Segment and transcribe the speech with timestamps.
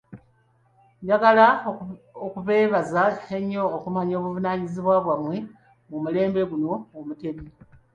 [1.03, 1.47] Njagala
[2.25, 3.03] okubeebaza
[3.37, 5.37] ennyo okumanya obuvunaanyizibwa bwammwe
[5.89, 7.45] mu mulembe guno Omutebi.